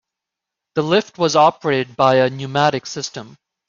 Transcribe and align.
The 0.73 0.81
lift 0.81 1.19
was 1.19 1.35
operated 1.35 1.95
by 1.95 2.15
a 2.15 2.29
pneumatic 2.31 2.87
system. 2.87 3.37